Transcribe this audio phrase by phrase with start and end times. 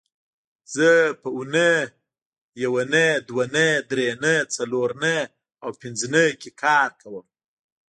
[0.75, 0.89] زه
[1.21, 1.73] په اونۍ
[2.63, 5.19] یونۍ دونۍ درېنۍ څلورنۍ
[5.63, 7.25] او پبنځنۍ کې کار کوم